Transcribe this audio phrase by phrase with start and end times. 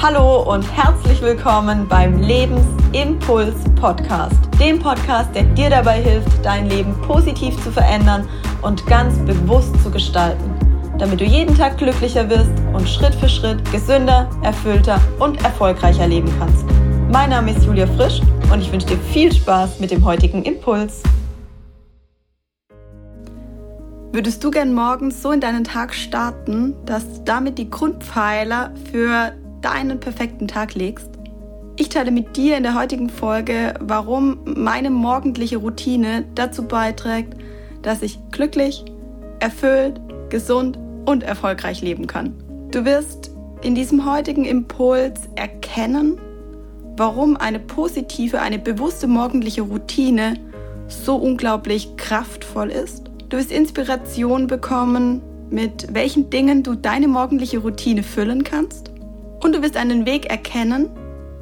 [0.00, 6.94] Hallo und herzlich willkommen beim Lebensimpuls Podcast, dem Podcast, der dir dabei hilft, dein Leben
[7.02, 8.28] positiv zu verändern
[8.62, 10.54] und ganz bewusst zu gestalten,
[10.98, 16.32] damit du jeden Tag glücklicher wirst und Schritt für Schritt gesünder, erfüllter und erfolgreicher leben
[16.38, 16.64] kannst.
[17.10, 18.20] Mein Name ist Julia Frisch
[18.52, 21.02] und ich wünsche dir viel Spaß mit dem heutigen Impuls.
[24.12, 30.00] Würdest du gern morgens so in deinen Tag starten, dass damit die Grundpfeiler für deinen
[30.00, 31.10] perfekten Tag legst?
[31.76, 37.36] Ich teile mit dir in der heutigen Folge, warum meine morgendliche Routine dazu beiträgt,
[37.82, 38.84] dass ich glücklich,
[39.38, 42.34] erfüllt, gesund und erfolgreich leben kann.
[42.70, 43.30] Du wirst
[43.62, 46.18] in diesem heutigen Impuls erkennen,
[46.96, 50.34] warum eine positive, eine bewusste morgendliche Routine
[50.88, 53.04] so unglaublich kraftvoll ist.
[53.28, 58.87] Du wirst Inspiration bekommen, mit welchen Dingen du deine morgendliche Routine füllen kannst.
[59.40, 60.90] Und du wirst einen Weg erkennen,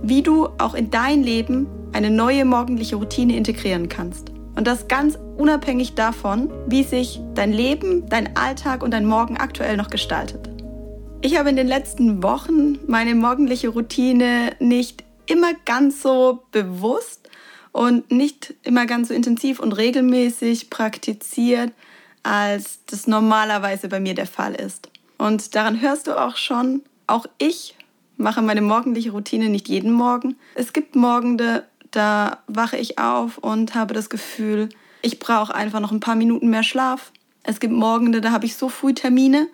[0.03, 4.31] wie du auch in dein Leben eine neue morgendliche Routine integrieren kannst.
[4.55, 9.77] Und das ganz unabhängig davon, wie sich dein Leben, dein Alltag und dein Morgen aktuell
[9.77, 10.49] noch gestaltet.
[11.21, 17.29] Ich habe in den letzten Wochen meine morgendliche Routine nicht immer ganz so bewusst
[17.73, 21.73] und nicht immer ganz so intensiv und regelmäßig praktiziert,
[22.23, 24.91] als das normalerweise bei mir der Fall ist.
[25.19, 27.76] Und daran hörst du auch schon, auch ich
[28.17, 30.37] mache meine morgendliche Routine nicht jeden Morgen.
[30.55, 34.69] Es gibt Morgende, da wache ich auf und habe das Gefühl,
[35.03, 37.13] ich brauche einfach noch ein paar Minuten mehr Schlaf.
[37.43, 39.49] Es gibt Morgende, da habe ich so früh Termine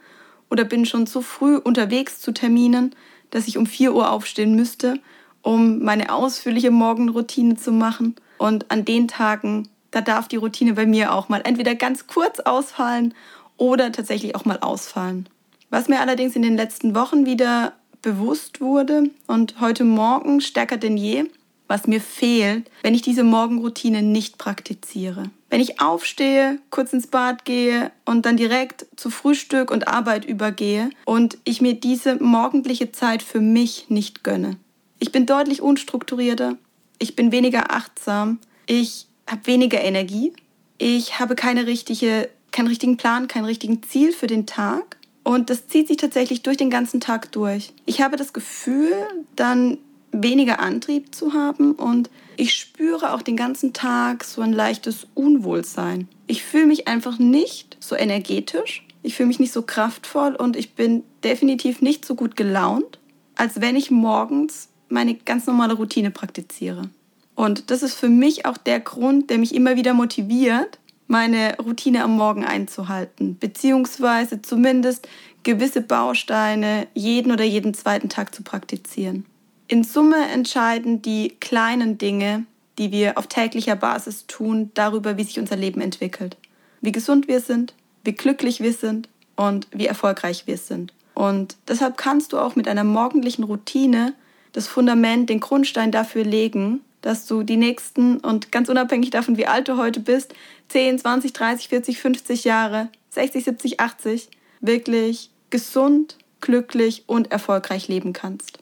[0.50, 2.94] oder bin schon so früh unterwegs zu Terminen,
[3.30, 4.98] dass ich um 4 Uhr aufstehen müsste,
[5.42, 8.16] um meine ausführliche Morgenroutine zu machen.
[8.38, 12.40] Und an den Tagen, da darf die Routine bei mir auch mal entweder ganz kurz
[12.40, 13.14] ausfallen
[13.56, 15.28] oder tatsächlich auch mal ausfallen.
[15.70, 20.96] Was mir allerdings in den letzten Wochen wieder bewusst wurde und heute Morgen stärker denn
[20.96, 21.24] je,
[21.68, 25.30] was mir fehlt, wenn ich diese Morgenroutine nicht praktiziere.
[25.48, 30.90] Wenn ich aufstehe, kurz ins Bad gehe und dann direkt zu Frühstück und Arbeit übergehe
[31.06, 34.56] und ich mir diese morgendliche Zeit für mich nicht gönne.
[34.98, 36.56] Ich bin deutlich unstrukturierter,
[36.98, 40.32] ich bin weniger achtsam, ich habe weniger Energie,
[40.76, 45.68] ich habe keine richtige, keinen richtigen Plan, kein richtigen Ziel für den Tag und das
[45.68, 47.72] zieht sich tatsächlich durch den ganzen Tag durch.
[47.86, 48.92] Ich habe das Gefühl,
[49.36, 49.78] dann
[50.12, 56.08] weniger Antrieb zu haben und ich spüre auch den ganzen Tag so ein leichtes Unwohlsein.
[56.26, 60.74] Ich fühle mich einfach nicht so energetisch, ich fühle mich nicht so kraftvoll und ich
[60.74, 62.98] bin definitiv nicht so gut gelaunt,
[63.36, 66.90] als wenn ich morgens meine ganz normale Routine praktiziere.
[67.34, 70.78] Und das ist für mich auch der Grund, der mich immer wieder motiviert,
[71.12, 75.06] meine Routine am Morgen einzuhalten, beziehungsweise zumindest
[75.42, 79.26] gewisse Bausteine jeden oder jeden zweiten Tag zu praktizieren.
[79.68, 82.46] In Summe entscheiden die kleinen Dinge,
[82.78, 86.38] die wir auf täglicher Basis tun, darüber, wie sich unser Leben entwickelt.
[86.80, 87.74] Wie gesund wir sind,
[88.04, 90.94] wie glücklich wir sind und wie erfolgreich wir sind.
[91.14, 94.14] Und deshalb kannst du auch mit einer morgendlichen Routine
[94.52, 99.46] das Fundament, den Grundstein dafür legen, dass du die nächsten und ganz unabhängig davon, wie
[99.46, 100.34] alt du heute bist,
[100.72, 104.30] 10, 20, 30, 40, 50 Jahre, 60, 70, 80,
[104.62, 108.58] wirklich gesund, glücklich und erfolgreich leben kannst.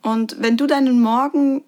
[0.00, 1.62] Und wenn du deinen Morgen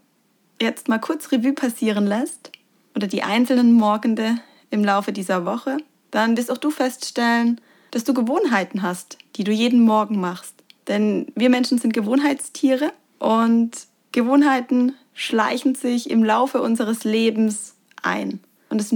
[0.60, 2.52] jetzt mal kurz Revue passieren lässt
[2.94, 4.36] oder die einzelnen Morgende
[4.70, 5.76] im Laufe dieser Woche,
[6.10, 7.60] dann wirst auch du feststellen,
[7.90, 10.54] dass du Gewohnheiten hast, die du jeden Morgen machst.
[10.88, 13.72] Denn wir Menschen sind Gewohnheitstiere und
[14.12, 18.40] Gewohnheiten schleichen sich im Laufe unseres Lebens ein.
[18.70, 18.94] Und es,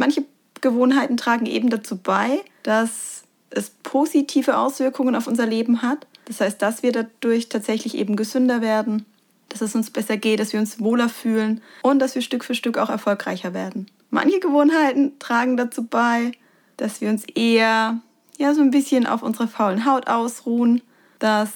[0.00, 0.24] manche
[0.60, 6.06] Gewohnheiten tragen eben dazu bei, dass es positive Auswirkungen auf unser Leben hat.
[6.24, 9.06] Das heißt, dass wir dadurch tatsächlich eben gesünder werden,
[9.48, 12.54] dass es uns besser geht, dass wir uns wohler fühlen und dass wir Stück für
[12.54, 13.86] Stück auch erfolgreicher werden.
[14.10, 16.32] Manche Gewohnheiten tragen dazu bei,
[16.76, 18.00] dass wir uns eher
[18.38, 20.82] ja so ein bisschen auf unserer faulen Haut ausruhen,
[21.18, 21.50] dass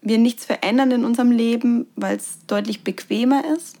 [0.00, 3.76] wir nichts verändern in unserem Leben, weil es deutlich bequemer ist.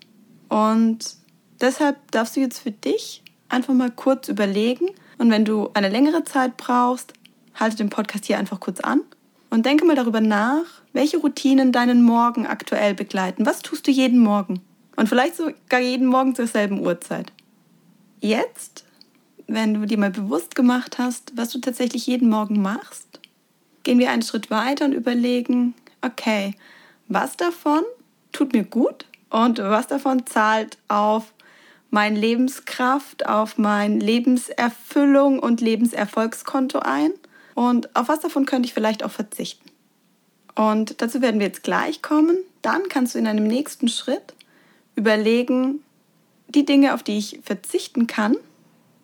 [0.48, 1.16] Und
[1.60, 4.88] deshalb darfst du jetzt für dich einfach mal kurz überlegen.
[5.18, 7.12] Und wenn du eine längere Zeit brauchst,
[7.54, 9.00] halte den Podcast hier einfach kurz an
[9.50, 13.46] und denke mal darüber nach, welche Routinen deinen Morgen aktuell begleiten.
[13.46, 14.60] Was tust du jeden Morgen?
[14.96, 17.32] Und vielleicht sogar jeden Morgen zur selben Uhrzeit.
[18.20, 18.84] Jetzt,
[19.46, 23.20] wenn du dir mal bewusst gemacht hast, was du tatsächlich jeden Morgen machst,
[23.84, 26.54] gehen wir einen Schritt weiter und überlegen, okay,
[27.06, 27.82] was davon
[28.32, 31.32] tut mir gut und was davon zahlt auf
[31.90, 37.12] meine Lebenskraft, auf mein Lebenserfüllung und Lebenserfolgskonto ein
[37.54, 39.70] und auf was davon könnte ich vielleicht auch verzichten.
[40.54, 42.36] Und dazu werden wir jetzt gleich kommen.
[42.62, 44.34] Dann kannst du in einem nächsten Schritt
[44.96, 45.82] überlegen,
[46.48, 48.36] die Dinge, auf die ich verzichten kann,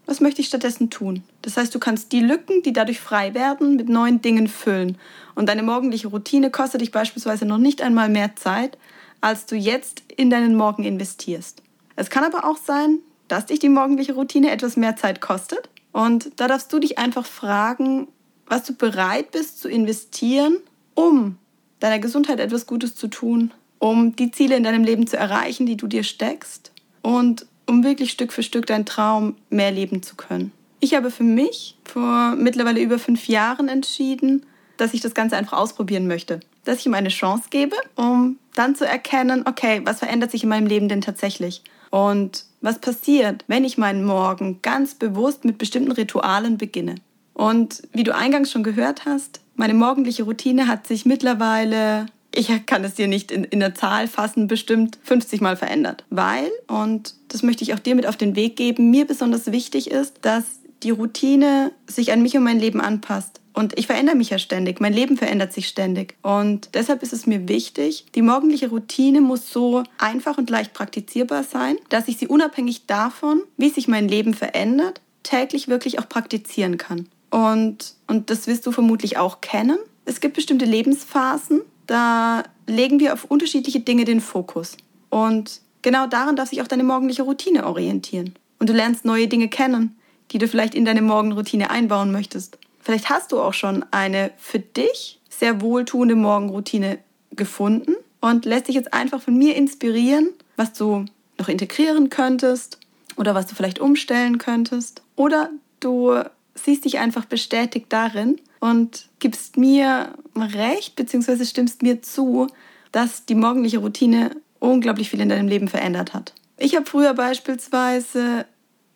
[0.06, 1.22] was möchte ich stattdessen tun?
[1.42, 4.98] Das heißt, du kannst die Lücken, die dadurch frei werden, mit neuen Dingen füllen.
[5.34, 8.76] Und deine morgendliche Routine kostet dich beispielsweise noch nicht einmal mehr Zeit,
[9.20, 11.63] als du jetzt in deinen Morgen investierst.
[11.96, 12.98] Es kann aber auch sein,
[13.28, 15.68] dass dich die morgendliche Routine etwas mehr Zeit kostet.
[15.92, 18.08] Und da darfst du dich einfach fragen,
[18.46, 20.58] was du bereit bist zu investieren,
[20.94, 21.36] um
[21.80, 25.76] deiner Gesundheit etwas Gutes zu tun, um die Ziele in deinem Leben zu erreichen, die
[25.76, 30.52] du dir steckst und um wirklich Stück für Stück deinen Traum mehr leben zu können.
[30.80, 34.44] Ich habe für mich vor mittlerweile über fünf Jahren entschieden,
[34.76, 36.40] dass ich das Ganze einfach ausprobieren möchte.
[36.64, 40.48] Dass ich ihm eine Chance gebe, um dann zu erkennen, okay, was verändert sich in
[40.48, 41.62] meinem Leben denn tatsächlich?
[41.94, 46.96] Und was passiert, wenn ich meinen Morgen ganz bewusst mit bestimmten Ritualen beginne?
[47.34, 52.82] Und wie du eingangs schon gehört hast, meine morgendliche Routine hat sich mittlerweile, ich kann
[52.82, 56.02] es dir nicht in, in der Zahl fassen, bestimmt 50 Mal verändert.
[56.10, 59.88] Weil, und das möchte ich auch dir mit auf den Weg geben, mir besonders wichtig
[59.88, 60.42] ist, dass
[60.82, 63.40] die Routine sich an mich und mein Leben anpasst.
[63.54, 66.16] Und ich verändere mich ja ständig, mein Leben verändert sich ständig.
[66.22, 71.44] Und deshalb ist es mir wichtig, die morgendliche Routine muss so einfach und leicht praktizierbar
[71.44, 76.78] sein, dass ich sie unabhängig davon, wie sich mein Leben verändert, täglich wirklich auch praktizieren
[76.78, 77.08] kann.
[77.30, 79.78] Und, und das wirst du vermutlich auch kennen.
[80.04, 84.76] Es gibt bestimmte Lebensphasen, da legen wir auf unterschiedliche Dinge den Fokus.
[85.10, 88.34] Und genau daran darf sich auch deine morgendliche Routine orientieren.
[88.58, 89.96] Und du lernst neue Dinge kennen,
[90.32, 92.58] die du vielleicht in deine Morgenroutine einbauen möchtest.
[92.84, 96.98] Vielleicht hast du auch schon eine für dich sehr wohltuende Morgenroutine
[97.30, 101.06] gefunden und lässt dich jetzt einfach von mir inspirieren, was du
[101.38, 102.78] noch integrieren könntest
[103.16, 105.02] oder was du vielleicht umstellen könntest.
[105.16, 105.50] Oder
[105.80, 106.20] du
[106.54, 112.48] siehst dich einfach bestätigt darin und gibst mir recht, beziehungsweise stimmst mir zu,
[112.92, 116.34] dass die morgendliche Routine unglaublich viel in deinem Leben verändert hat.
[116.58, 118.44] Ich habe früher beispielsweise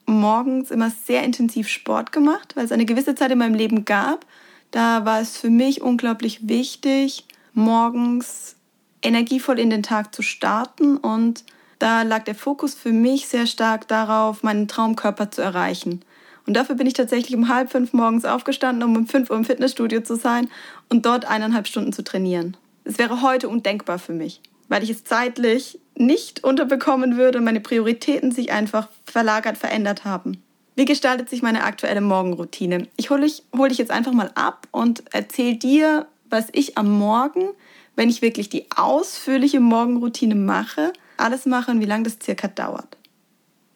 [0.08, 4.26] morgens immer sehr intensiv Sport gemacht, weil es eine gewisse Zeit in meinem Leben gab.
[4.70, 8.56] Da war es für mich unglaublich wichtig, morgens
[9.02, 11.44] energievoll in den Tag zu starten und
[11.78, 16.02] da lag der Fokus für mich sehr stark darauf, meinen Traumkörper zu erreichen.
[16.46, 19.44] Und dafür bin ich tatsächlich um halb fünf morgens aufgestanden, um um fünf Uhr im
[19.44, 20.48] Fitnessstudio zu sein
[20.88, 22.56] und dort eineinhalb Stunden zu trainieren.
[22.84, 27.60] Es wäre heute undenkbar für mich, weil ich es zeitlich nicht unterbekommen würde und meine
[27.60, 30.42] Prioritäten sich einfach verlagert, verändert haben.
[30.74, 32.86] Wie gestaltet sich meine aktuelle Morgenroutine?
[32.96, 36.88] Ich hole dich, hol dich jetzt einfach mal ab und erzähle dir, was ich am
[36.90, 37.48] Morgen,
[37.96, 42.96] wenn ich wirklich die ausführliche Morgenroutine mache, alles mache und wie lange das circa dauert.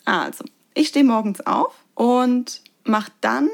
[0.05, 0.45] Also,
[0.75, 3.49] ich stehe morgens auf und mache dann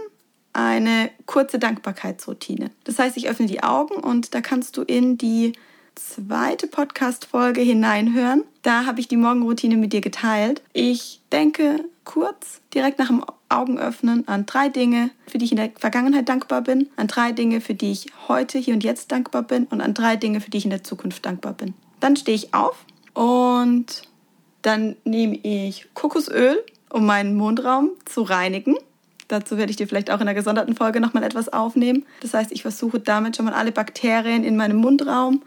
[0.53, 2.71] eine kurze Dankbarkeitsroutine.
[2.85, 5.53] Das heißt, ich öffne die Augen und da kannst du in die
[5.99, 8.45] zweite Podcast-Folge hineinhören.
[8.63, 10.63] Da habe ich die Morgenroutine mit dir geteilt.
[10.73, 15.71] Ich denke kurz, direkt nach dem Augenöffnen, an drei Dinge, für die ich in der
[15.77, 19.65] Vergangenheit dankbar bin, an drei Dinge, für die ich heute, hier und jetzt dankbar bin
[19.65, 21.75] und an drei Dinge, für die ich in der Zukunft dankbar bin.
[22.01, 22.85] Dann stehe ich auf
[23.15, 24.03] und
[24.63, 28.77] dann nehme ich Kokosöl um meinen Mundraum zu reinigen.
[29.29, 32.07] Dazu werde ich dir vielleicht auch in einer gesonderten Folge nochmal etwas aufnehmen.
[32.23, 35.43] Das heißt, ich versuche damit schon mal alle Bakterien in meinem Mundraum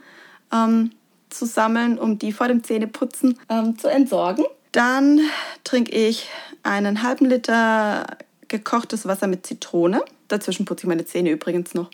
[0.52, 0.92] ähm,
[1.30, 4.44] zu sammeln, um die vor dem Zähneputzen ähm, zu entsorgen.
[4.72, 5.20] Dann
[5.64, 6.28] trinke ich
[6.62, 8.06] einen halben Liter
[8.48, 10.02] gekochtes Wasser mit Zitrone.
[10.28, 11.90] Dazwischen putze ich meine Zähne übrigens noch.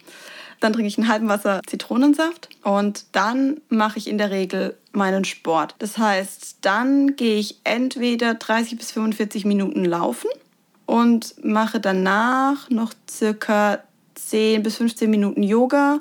[0.60, 5.24] Dann trinke ich einen halben Wasser Zitronensaft und dann mache ich in der Regel meinen
[5.24, 5.76] Sport.
[5.78, 10.28] Das heißt, dann gehe ich entweder 30 bis 45 Minuten laufen
[10.84, 13.78] und mache danach noch circa
[14.16, 16.00] 10 bis 15 Minuten Yoga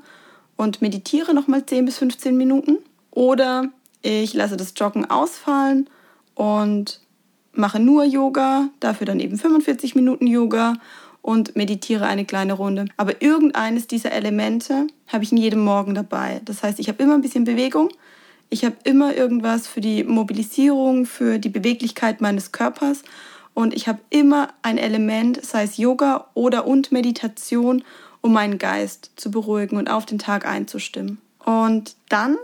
[0.57, 2.77] und meditiere nochmal 10 bis 15 Minuten.
[3.11, 3.69] Oder
[4.01, 5.89] ich lasse das Joggen ausfallen
[6.35, 6.99] und
[7.53, 10.73] mache nur Yoga, dafür dann eben 45 Minuten Yoga
[11.21, 12.85] und meditiere eine kleine Runde.
[12.95, 16.41] Aber irgendeines dieser Elemente habe ich in jedem Morgen dabei.
[16.45, 17.89] Das heißt, ich habe immer ein bisschen Bewegung.
[18.49, 23.03] Ich habe immer irgendwas für die Mobilisierung, für die Beweglichkeit meines Körpers.
[23.53, 27.83] Und ich habe immer ein Element, sei es Yoga oder und Meditation,
[28.21, 31.19] um meinen Geist zu beruhigen und auf den Tag einzustimmen.
[31.43, 32.37] Und dann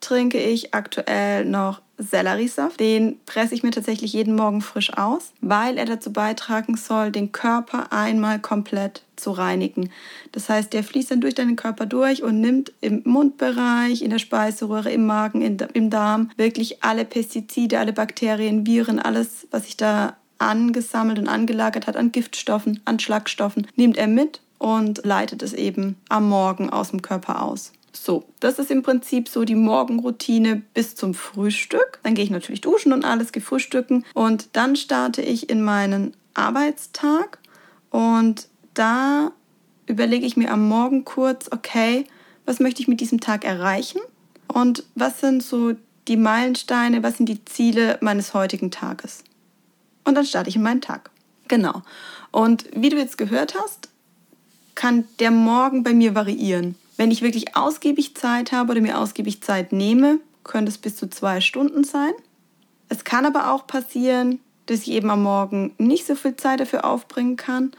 [0.00, 2.78] trinke ich aktuell noch Selleriesaft.
[2.78, 7.32] Den presse ich mir tatsächlich jeden Morgen frisch aus, weil er dazu beitragen soll, den
[7.32, 9.90] Körper einmal komplett zu reinigen.
[10.32, 14.18] Das heißt, der fließt dann durch deinen Körper durch und nimmt im Mundbereich, in der
[14.18, 20.16] Speiseröhre, im Magen, im Darm wirklich alle Pestizide, alle Bakterien, Viren, alles, was sich da
[20.38, 25.96] angesammelt und angelagert hat an Giftstoffen, an Schlagstoffen, nimmt er mit und leitet es eben
[26.08, 27.72] am Morgen aus dem Körper aus.
[27.92, 31.98] So, das ist im Prinzip so die Morgenroutine bis zum Frühstück.
[32.02, 36.14] Dann gehe ich natürlich duschen und alles, gehe frühstücken und dann starte ich in meinen
[36.34, 37.38] Arbeitstag
[37.90, 39.32] und da
[39.86, 42.06] überlege ich mir am Morgen kurz, okay,
[42.44, 44.00] was möchte ich mit diesem Tag erreichen
[44.48, 45.74] und was sind so
[46.08, 49.24] die Meilensteine, was sind die Ziele meines heutigen Tages.
[50.04, 51.10] Und dann starte ich in meinen Tag.
[51.48, 51.82] Genau.
[52.30, 53.88] Und wie du jetzt gehört hast,
[54.76, 56.76] kann der Morgen bei mir variieren.
[56.96, 61.10] Wenn ich wirklich ausgiebig Zeit habe oder mir ausgiebig Zeit nehme, könnte es bis zu
[61.10, 62.12] zwei Stunden sein.
[62.88, 66.84] Es kann aber auch passieren, dass ich eben am Morgen nicht so viel Zeit dafür
[66.84, 67.72] aufbringen kann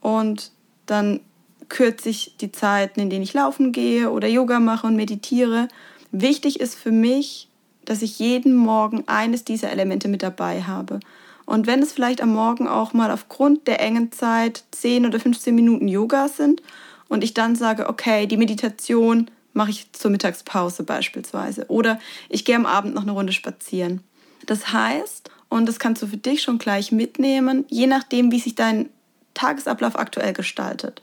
[0.00, 0.50] und
[0.86, 1.20] dann
[1.68, 5.68] kürze ich die Zeiten, in denen ich laufen gehe oder Yoga mache und meditiere.
[6.12, 7.48] Wichtig ist für mich,
[7.84, 11.00] dass ich jeden Morgen eines dieser Elemente mit dabei habe.
[11.46, 15.54] Und wenn es vielleicht am Morgen auch mal aufgrund der engen Zeit 10 oder 15
[15.54, 16.62] Minuten Yoga sind
[17.08, 22.56] und ich dann sage, okay, die Meditation mache ich zur Mittagspause beispielsweise oder ich gehe
[22.56, 24.02] am Abend noch eine Runde spazieren.
[24.46, 28.54] Das heißt, und das kannst du für dich schon gleich mitnehmen, je nachdem, wie sich
[28.54, 28.90] dein
[29.34, 31.02] Tagesablauf aktuell gestaltet,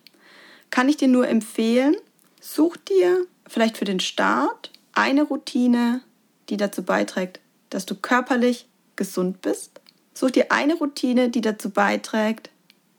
[0.70, 1.96] kann ich dir nur empfehlen,
[2.40, 6.02] such dir vielleicht für den Start eine Routine,
[6.50, 9.81] die dazu beiträgt, dass du körperlich gesund bist.
[10.14, 12.50] Such dir eine Routine, die dazu beiträgt,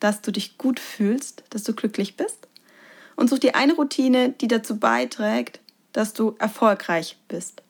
[0.01, 2.49] dass du dich gut fühlst, dass du glücklich bist.
[3.17, 5.61] Und such dir eine Routine, die dazu beiträgt,
[5.93, 7.63] dass du erfolgreich bist.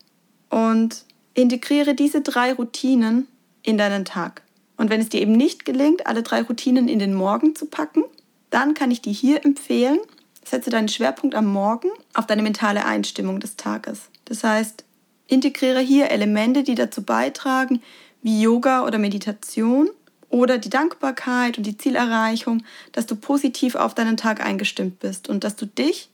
[0.49, 3.27] Und integriere diese drei Routinen
[3.63, 4.43] in deinen Tag.
[4.77, 8.05] Und wenn es dir eben nicht gelingt, alle drei Routinen in den Morgen zu packen,
[8.51, 9.99] dann kann ich dir hier empfehlen,
[10.45, 14.09] setze deinen Schwerpunkt am Morgen auf deine mentale Einstimmung des Tages.
[14.25, 14.85] Das heißt,
[15.27, 17.83] integriere hier Elemente, die dazu beitragen,
[18.23, 19.91] wie Yoga oder Meditation
[20.29, 25.45] oder die Dankbarkeit und die Zielerreichung, dass du positiv auf deinen Tag eingestimmt bist und
[25.45, 26.09] dass du dich,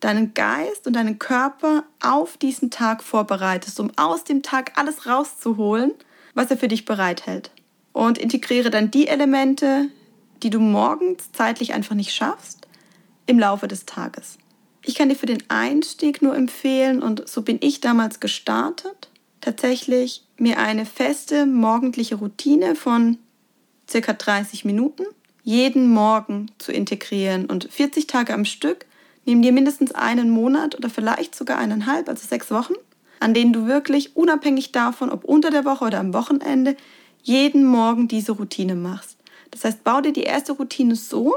[0.00, 5.92] deinen Geist und deinen Körper auf diesen Tag vorbereitest, um aus dem Tag alles rauszuholen,
[6.34, 7.52] was er für dich bereithält.
[7.92, 9.88] Und integriere dann die Elemente,
[10.42, 12.66] die du morgens zeitlich einfach nicht schaffst,
[13.26, 14.38] im Laufe des Tages.
[14.84, 19.08] Ich kann dir für den Einstieg nur empfehlen, und so bin ich damals gestartet,
[19.40, 23.18] tatsächlich mir eine feste morgendliche Routine von
[23.88, 25.04] circa 30 Minuten
[25.44, 27.46] jeden Morgen zu integrieren.
[27.46, 28.86] Und 40 Tage am Stück
[29.24, 32.74] nehmen dir mindestens einen Monat oder vielleicht sogar eineinhalb, also sechs Wochen,
[33.20, 36.76] an denen du wirklich unabhängig davon, ob unter der Woche oder am Wochenende,
[37.22, 39.16] jeden Morgen diese Routine machst.
[39.50, 41.34] Das heißt, bau dir die erste Routine so,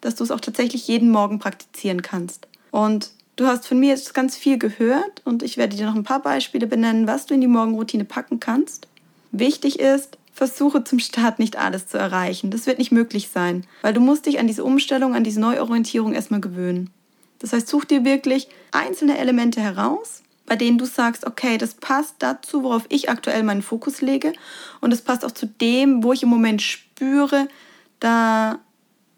[0.00, 2.48] dass du es auch tatsächlich jeden Morgen praktizieren kannst.
[2.70, 6.04] Und du hast von mir jetzt ganz viel gehört und ich werde dir noch ein
[6.04, 8.88] paar Beispiele benennen, was du in die Morgenroutine packen kannst.
[9.30, 12.50] Wichtig ist, versuche zum Start nicht alles zu erreichen.
[12.50, 16.12] Das wird nicht möglich sein, weil du musst dich an diese Umstellung, an diese Neuorientierung
[16.12, 16.90] erstmal gewöhnen.
[17.38, 22.16] Das heißt, such dir wirklich einzelne Elemente heraus, bei denen du sagst, okay, das passt
[22.20, 24.32] dazu, worauf ich aktuell meinen Fokus lege
[24.80, 27.48] und es passt auch zu dem, wo ich im Moment spüre,
[28.00, 28.58] da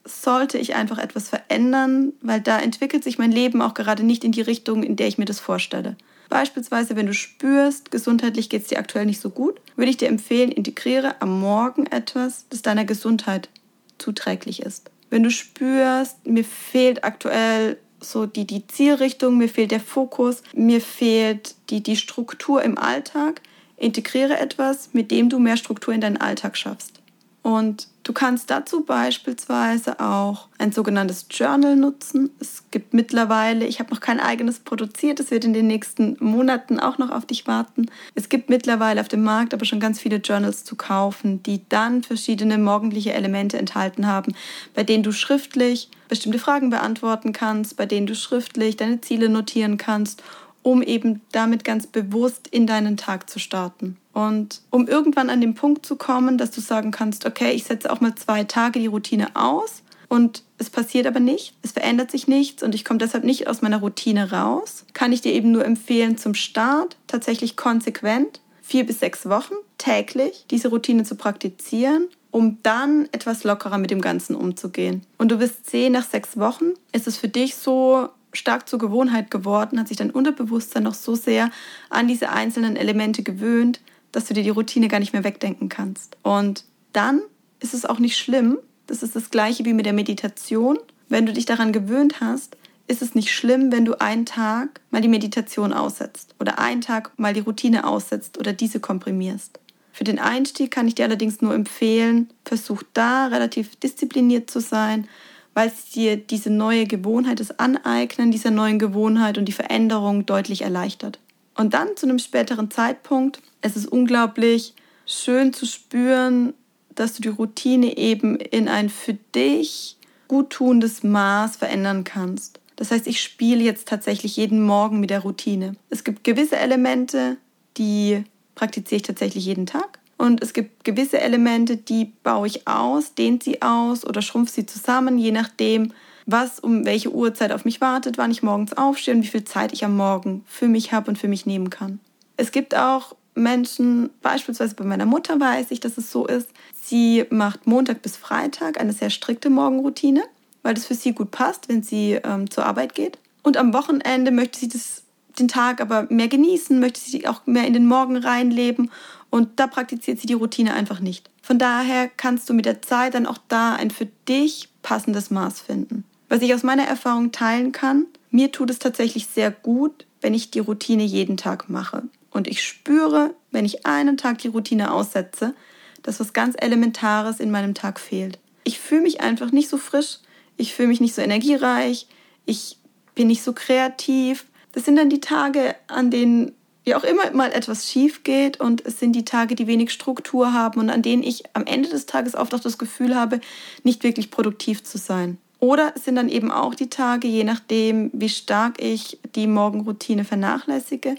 [0.08, 4.32] sollte ich einfach etwas verändern, weil da entwickelt sich mein Leben auch gerade nicht in
[4.32, 5.96] die Richtung, in der ich mir das vorstelle.
[6.28, 10.08] Beispielsweise, wenn du spürst, gesundheitlich geht es dir aktuell nicht so gut, würde ich dir
[10.08, 13.48] empfehlen, integriere am Morgen etwas, das deiner Gesundheit
[13.96, 14.90] zuträglich ist.
[15.10, 20.80] Wenn du spürst, mir fehlt aktuell so die, die Zielrichtung, mir fehlt der Fokus, mir
[20.80, 23.40] fehlt die, die Struktur im Alltag,
[23.76, 27.00] integriere etwas, mit dem du mehr Struktur in deinen Alltag schaffst.
[27.42, 32.30] Und du kannst dazu beispielsweise auch ein sogenanntes Journal nutzen.
[32.40, 36.80] Es gibt mittlerweile, ich habe noch kein eigenes produziert, es wird in den nächsten Monaten
[36.80, 37.90] auch noch auf dich warten.
[38.14, 42.02] Es gibt mittlerweile auf dem Markt aber schon ganz viele Journals zu kaufen, die dann
[42.02, 44.34] verschiedene morgendliche Elemente enthalten haben,
[44.74, 49.76] bei denen du schriftlich bestimmte Fragen beantworten kannst, bei denen du schriftlich deine Ziele notieren
[49.76, 50.22] kannst
[50.62, 53.96] um eben damit ganz bewusst in deinen Tag zu starten.
[54.12, 57.92] Und um irgendwann an den Punkt zu kommen, dass du sagen kannst, okay, ich setze
[57.92, 62.26] auch mal zwei Tage die Routine aus und es passiert aber nicht, es verändert sich
[62.26, 65.64] nichts und ich komme deshalb nicht aus meiner Routine raus, kann ich dir eben nur
[65.64, 72.58] empfehlen, zum Start tatsächlich konsequent vier bis sechs Wochen täglich diese Routine zu praktizieren um
[72.62, 75.02] dann etwas lockerer mit dem Ganzen umzugehen.
[75.16, 79.30] Und du wirst sehen, nach sechs Wochen ist es für dich so stark zur Gewohnheit
[79.30, 81.50] geworden, hat sich dein Unterbewusstsein noch so sehr
[81.90, 83.80] an diese einzelnen Elemente gewöhnt,
[84.12, 86.16] dass du dir die Routine gar nicht mehr wegdenken kannst.
[86.22, 87.20] Und dann
[87.60, 88.58] ist es auch nicht schlimm.
[88.86, 90.78] Das ist das gleiche wie mit der Meditation.
[91.08, 95.02] Wenn du dich daran gewöhnt hast, ist es nicht schlimm, wenn du einen Tag mal
[95.02, 99.60] die Meditation aussetzt oder einen Tag mal die Routine aussetzt oder diese komprimierst.
[99.92, 105.08] Für den Einstieg kann ich dir allerdings nur empfehlen, versuch da relativ diszipliniert zu sein
[105.54, 110.62] weil es dir diese neue Gewohnheit, das Aneignen dieser neuen Gewohnheit und die Veränderung deutlich
[110.62, 111.18] erleichtert.
[111.56, 114.74] Und dann zu einem späteren Zeitpunkt, es ist unglaublich
[115.06, 116.54] schön zu spüren,
[116.94, 119.96] dass du die Routine eben in ein für dich
[120.28, 122.60] guttunendes Maß verändern kannst.
[122.76, 125.74] Das heißt, ich spiele jetzt tatsächlich jeden Morgen mit der Routine.
[125.90, 127.38] Es gibt gewisse Elemente,
[127.76, 128.22] die
[128.54, 129.98] praktiziere ich tatsächlich jeden Tag.
[130.18, 134.66] Und es gibt gewisse Elemente, die baue ich aus, dehnt sie aus oder schrumpfe sie
[134.66, 135.92] zusammen, je nachdem,
[136.26, 139.72] was um welche Uhrzeit auf mich wartet, wann ich morgens aufstehe und wie viel Zeit
[139.72, 142.00] ich am Morgen für mich habe und für mich nehmen kann.
[142.36, 147.24] Es gibt auch Menschen, beispielsweise bei meiner Mutter weiß ich, dass es so ist, sie
[147.30, 150.24] macht Montag bis Freitag eine sehr strikte Morgenroutine,
[150.62, 153.18] weil das für sie gut passt, wenn sie ähm, zur Arbeit geht.
[153.42, 154.97] Und am Wochenende möchte sie das,
[155.38, 158.90] den Tag aber mehr genießen, möchte sie auch mehr in den Morgen reinleben
[159.30, 161.30] und da praktiziert sie die Routine einfach nicht.
[161.42, 165.60] Von daher kannst du mit der Zeit dann auch da ein für dich passendes Maß
[165.60, 166.04] finden.
[166.28, 170.50] Was ich aus meiner Erfahrung teilen kann, mir tut es tatsächlich sehr gut, wenn ich
[170.50, 172.02] die Routine jeden Tag mache.
[172.30, 175.54] Und ich spüre, wenn ich einen Tag die Routine aussetze,
[176.02, 178.38] dass was ganz Elementares in meinem Tag fehlt.
[178.64, 180.18] Ich fühle mich einfach nicht so frisch,
[180.56, 182.06] ich fühle mich nicht so energiereich,
[182.44, 182.78] ich
[183.14, 184.46] bin nicht so kreativ.
[184.78, 186.52] Das sind dann die Tage, an denen
[186.84, 190.52] wie auch immer mal etwas schief geht und es sind die Tage, die wenig Struktur
[190.52, 193.40] haben und an denen ich am Ende des Tages oft auch das Gefühl habe,
[193.82, 195.38] nicht wirklich produktiv zu sein.
[195.58, 200.22] Oder es sind dann eben auch die Tage, je nachdem, wie stark ich die Morgenroutine
[200.22, 201.16] vernachlässige,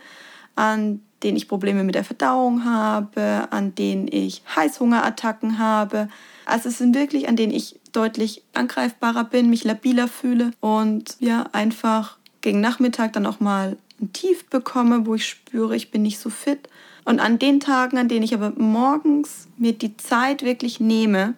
[0.56, 6.08] an denen ich Probleme mit der Verdauung habe, an denen ich Heißhungerattacken habe.
[6.46, 11.48] Also es sind wirklich, an denen ich deutlich angreifbarer bin, mich labiler fühle und ja,
[11.52, 16.20] einfach gegen Nachmittag dann auch mal ein Tief bekomme, wo ich spüre, ich bin nicht
[16.20, 16.70] so fit.
[17.06, 21.34] Und an den Tagen, an denen ich aber morgens mir die Zeit wirklich nehme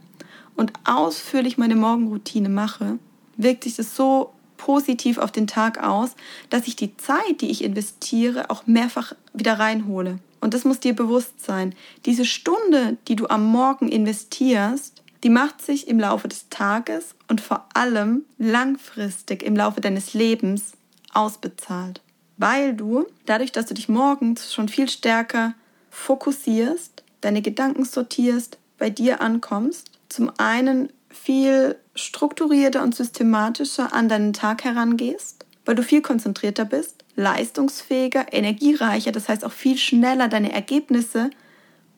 [0.55, 2.99] und ausführlich meine Morgenroutine mache,
[3.37, 6.11] wirkt sich das so positiv auf den Tag aus,
[6.49, 10.19] dass ich die Zeit, die ich investiere, auch mehrfach wieder reinhole.
[10.39, 11.73] Und das muss dir bewusst sein.
[12.05, 17.41] Diese Stunde, die du am Morgen investierst, die macht sich im Laufe des Tages und
[17.41, 20.73] vor allem langfristig im Laufe deines Lebens
[21.13, 22.01] ausbezahlt.
[22.37, 25.53] Weil du, dadurch, dass du dich morgens schon viel stärker
[25.89, 34.33] fokussierst, deine Gedanken sortierst, bei dir ankommst, zum einen viel strukturierter und systematischer an deinen
[34.33, 40.51] Tag herangehst, weil du viel konzentrierter bist, leistungsfähiger, energiereicher, das heißt auch viel schneller deine
[40.51, 41.29] Ergebnisse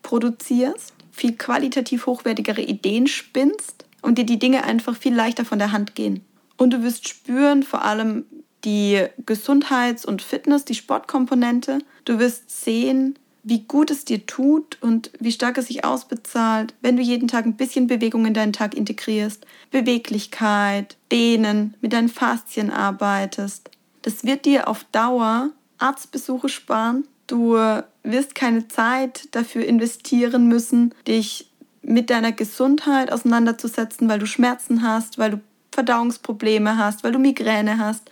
[0.01, 5.71] produzierst, viel qualitativ hochwertigere Ideen spinnst und dir die Dinge einfach viel leichter von der
[5.71, 6.25] Hand gehen.
[6.57, 8.25] Und du wirst spüren, vor allem
[8.65, 11.79] die Gesundheits- und Fitness, die Sportkomponente.
[12.05, 16.95] Du wirst sehen, wie gut es dir tut und wie stark es sich ausbezahlt, wenn
[16.95, 22.71] du jeden Tag ein bisschen Bewegung in deinen Tag integrierst, Beweglichkeit, Dehnen, mit deinen Faszien
[22.71, 23.69] arbeitest.
[24.01, 27.05] Das wird dir auf Dauer Arztbesuche sparen.
[27.27, 27.57] Du
[28.03, 31.49] wirst keine Zeit dafür investieren müssen, dich
[31.81, 35.41] mit deiner Gesundheit auseinanderzusetzen, weil du Schmerzen hast, weil du
[35.73, 38.09] Verdauungsprobleme hast, weil du Migräne hast,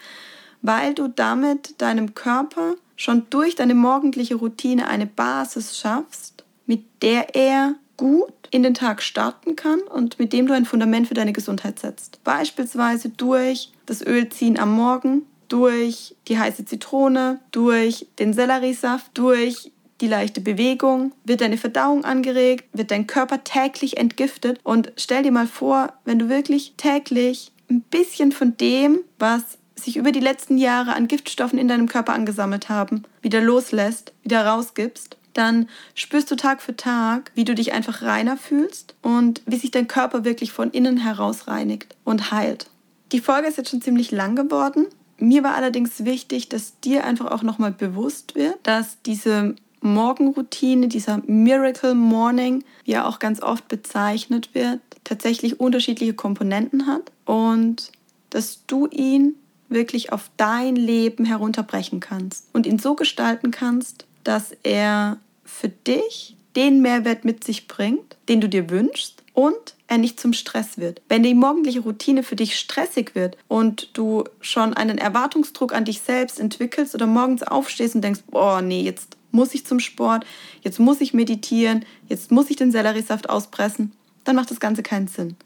[0.61, 7.35] weil du damit deinem Körper schon durch deine morgendliche Routine eine Basis schaffst, mit der
[7.35, 11.33] er gut in den Tag starten kann und mit dem du ein Fundament für deine
[11.33, 12.23] Gesundheit setzt.
[12.23, 19.71] Beispielsweise durch das Ölziehen am Morgen, durch die heiße Zitrone, durch den Selleriesaft, durch
[20.01, 24.59] die leichte Bewegung, wird deine Verdauung angeregt, wird dein Körper täglich entgiftet?
[24.63, 29.97] Und stell dir mal vor, wenn du wirklich täglich ein bisschen von dem, was sich
[29.97, 35.17] über die letzten Jahre an Giftstoffen in deinem Körper angesammelt haben, wieder loslässt, wieder rausgibst,
[35.33, 39.71] dann spürst du Tag für Tag, wie du dich einfach reiner fühlst und wie sich
[39.71, 42.69] dein Körper wirklich von innen heraus reinigt und heilt.
[43.11, 44.85] Die Folge ist jetzt schon ziemlich lang geworden.
[45.17, 51.21] Mir war allerdings wichtig, dass dir einfach auch nochmal bewusst wird, dass diese Morgenroutine, dieser
[51.25, 57.91] Miracle Morning, wie er auch ganz oft bezeichnet wird, tatsächlich unterschiedliche Komponenten hat und
[58.29, 59.35] dass du ihn
[59.71, 66.35] wirklich auf dein Leben herunterbrechen kannst und ihn so gestalten kannst, dass er für dich
[66.55, 71.01] den Mehrwert mit sich bringt, den du dir wünschst und er nicht zum Stress wird.
[71.07, 76.01] Wenn die morgendliche Routine für dich stressig wird und du schon einen Erwartungsdruck an dich
[76.01, 80.25] selbst entwickelst oder morgens aufstehst und denkst, oh nee, jetzt muss ich zum Sport,
[80.61, 83.93] jetzt muss ich meditieren, jetzt muss ich den Selleriesaft auspressen,
[84.25, 85.37] dann macht das Ganze keinen Sinn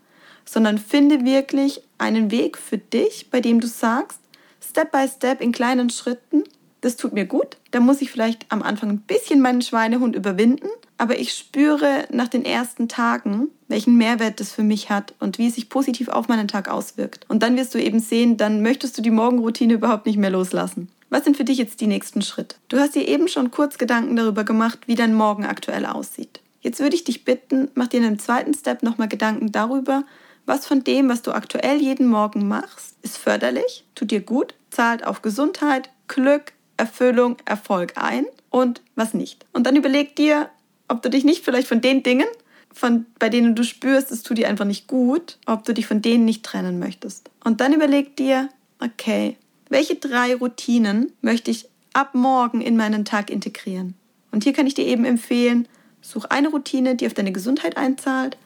[0.46, 4.20] sondern finde wirklich einen Weg für dich, bei dem du sagst,
[4.62, 6.44] Step by Step in kleinen Schritten,
[6.82, 7.58] das tut mir gut.
[7.72, 12.28] Da muss ich vielleicht am Anfang ein bisschen meinen Schweinehund überwinden, aber ich spüre nach
[12.28, 16.28] den ersten Tagen, welchen Mehrwert das für mich hat und wie es sich positiv auf
[16.28, 17.26] meinen Tag auswirkt.
[17.28, 20.90] Und dann wirst du eben sehen, dann möchtest du die Morgenroutine überhaupt nicht mehr loslassen.
[21.10, 22.56] Was sind für dich jetzt die nächsten Schritte?
[22.68, 26.42] Du hast dir eben schon kurz Gedanken darüber gemacht, wie dein Morgen aktuell aussieht.
[26.62, 30.04] Jetzt würde ich dich bitten, mach dir in einem zweiten Step nochmal Gedanken darüber,
[30.46, 35.06] was von dem, was du aktuell jeden Morgen machst, ist förderlich, tut dir gut, zahlt
[35.06, 39.46] auf Gesundheit, Glück, Erfüllung, Erfolg ein und was nicht.
[39.54, 40.50] Und dann überleg dir,
[40.88, 42.28] ob du dich nicht vielleicht von den Dingen,
[42.72, 46.02] von, bei denen du spürst, es tut dir einfach nicht gut, ob du dich von
[46.02, 47.32] denen nicht trennen möchtest.
[47.44, 49.38] Und dann überleg dir, okay,
[49.70, 53.96] welche drei Routinen möchte ich ab morgen in meinen Tag integrieren?
[54.32, 55.68] Und hier kann ich dir eben empfehlen,
[56.02, 58.38] such eine Routine, die auf deine Gesundheit einzahlt,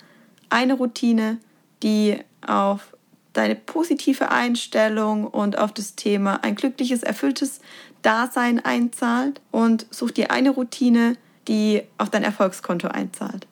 [0.50, 1.40] eine Routine,
[1.84, 2.96] die auf
[3.34, 7.62] deine positive Einstellung und auf das Thema ein glückliches, erfülltes
[8.02, 11.16] Dasein einzahlt und such dir eine Routine,
[11.48, 13.48] die auf dein Erfolgskonto einzahlt.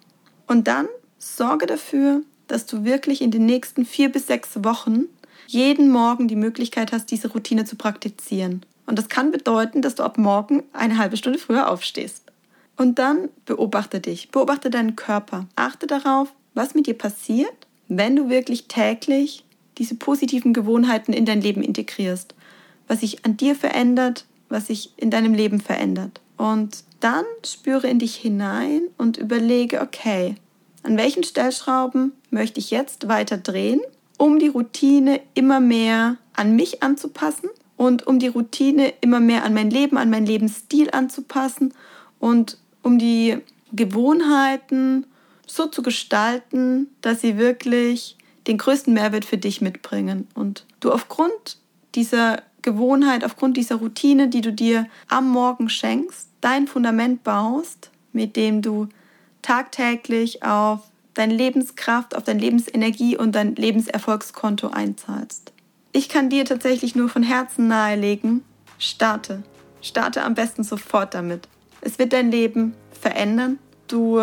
[0.47, 0.87] Und dann
[1.17, 5.05] sorge dafür, dass du wirklich in den nächsten vier bis sechs Wochen
[5.47, 8.65] jeden Morgen die Möglichkeit hast, diese Routine zu praktizieren.
[8.85, 12.23] Und das kann bedeuten, dass du ab morgen eine halbe Stunde früher aufstehst.
[12.77, 15.47] Und dann beobachte dich, beobachte deinen Körper.
[15.55, 19.43] Achte darauf, was mit dir passiert, wenn du wirklich täglich
[19.77, 22.33] diese positiven Gewohnheiten in dein Leben integrierst.
[22.87, 26.21] Was sich an dir verändert, was sich in deinem Leben verändert.
[26.37, 30.35] Und dann spüre in dich hinein und überlege, okay,
[30.83, 33.81] an welchen Stellschrauben möchte ich jetzt weiter drehen,
[34.17, 39.53] um die Routine immer mehr an mich anzupassen und um die Routine immer mehr an
[39.53, 41.73] mein Leben, an meinen Lebensstil anzupassen
[42.19, 43.37] und um die
[43.73, 45.05] Gewohnheiten
[45.47, 51.57] so zu gestalten, dass sie wirklich den größten Mehrwert für dich mitbringen und du aufgrund
[51.95, 58.35] dieser Gewohnheit, aufgrund dieser Routine, die du dir am Morgen schenkst, dein Fundament baust, mit
[58.35, 58.89] dem du
[59.41, 60.81] tagtäglich auf
[61.13, 65.53] deine Lebenskraft, auf deine Lebensenergie und dein Lebenserfolgskonto einzahlst.
[65.91, 68.43] Ich kann dir tatsächlich nur von Herzen nahelegen,
[68.77, 69.43] starte.
[69.81, 71.47] Starte am besten sofort damit.
[71.81, 73.59] Es wird dein Leben verändern.
[73.87, 74.19] Du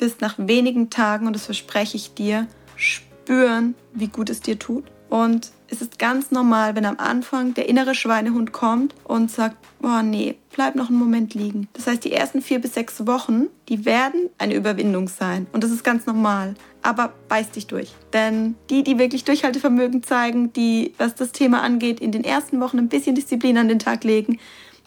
[0.00, 4.84] wirst nach wenigen Tagen, und das verspreche ich dir, spüren, wie gut es dir tut.
[5.10, 10.02] Und es ist ganz normal, wenn am Anfang der innere Schweinehund kommt und sagt, boah,
[10.02, 11.68] nee, bleib noch einen Moment liegen.
[11.72, 15.46] Das heißt, die ersten vier bis sechs Wochen, die werden eine Überwindung sein.
[15.52, 16.54] Und das ist ganz normal.
[16.82, 17.92] Aber beiß dich durch.
[18.12, 22.78] Denn die, die wirklich Durchhaltevermögen zeigen, die, was das Thema angeht, in den ersten Wochen
[22.78, 24.38] ein bisschen Disziplin an den Tag legen,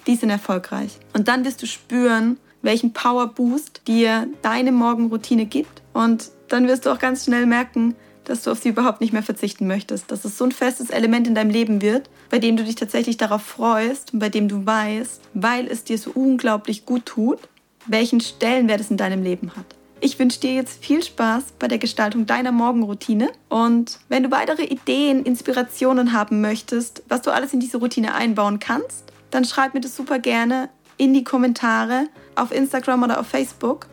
[0.08, 0.98] die sind erfolgreich.
[1.14, 5.82] Und dann wirst du spüren, welchen Power Boost dir deine Morgenroutine gibt.
[5.94, 9.24] Und dann wirst du auch ganz schnell merken, dass du auf sie überhaupt nicht mehr
[9.24, 12.64] verzichten möchtest, dass es so ein festes Element in deinem Leben wird, bei dem du
[12.64, 17.06] dich tatsächlich darauf freust und bei dem du weißt, weil es dir so unglaublich gut
[17.06, 17.40] tut,
[17.88, 19.66] welchen Stellenwert es in deinem Leben hat.
[20.04, 24.64] Ich wünsche dir jetzt viel Spaß bei der Gestaltung deiner Morgenroutine und wenn du weitere
[24.64, 29.82] Ideen, Inspirationen haben möchtest, was du alles in diese Routine einbauen kannst, dann schreib mir
[29.82, 33.88] das super gerne in die Kommentare auf Instagram oder auf Facebook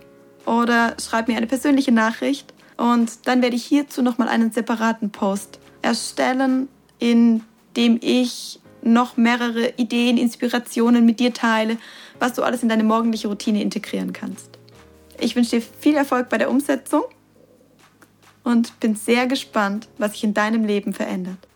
[0.46, 5.58] oder schreib mir eine persönliche Nachricht und dann werde ich hierzu nochmal einen separaten Post
[5.82, 7.42] erstellen, in
[7.76, 11.76] dem ich noch mehrere Ideen, Inspirationen mit dir teile,
[12.18, 14.58] was du alles in deine morgendliche Routine integrieren kannst.
[15.18, 17.02] Ich wünsche dir viel Erfolg bei der Umsetzung
[18.44, 21.47] und bin sehr gespannt, was sich in deinem Leben verändert.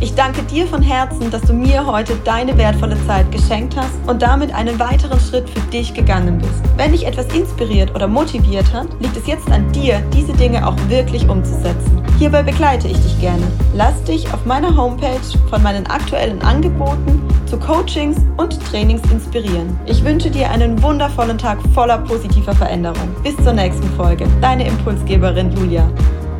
[0.00, 4.22] Ich danke dir von Herzen, dass du mir heute deine wertvolle Zeit geschenkt hast und
[4.22, 6.62] damit einen weiteren Schritt für dich gegangen bist.
[6.76, 10.76] Wenn dich etwas inspiriert oder motiviert hat, liegt es jetzt an dir, diese Dinge auch
[10.86, 12.00] wirklich umzusetzen.
[12.16, 13.42] Hierbei begleite ich dich gerne.
[13.74, 15.18] Lass dich auf meiner Homepage
[15.50, 19.76] von meinen aktuellen Angeboten zu Coachings und Trainings inspirieren.
[19.86, 23.16] Ich wünsche dir einen wundervollen Tag voller positiver Veränderung.
[23.24, 24.28] Bis zur nächsten Folge.
[24.40, 25.90] Deine Impulsgeberin Julia.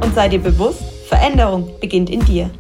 [0.01, 2.51] Und sei dir bewusst, Veränderung beginnt in dir.